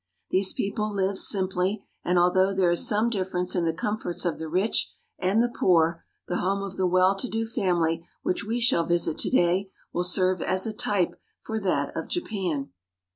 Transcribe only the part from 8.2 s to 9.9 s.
which we shall visit to day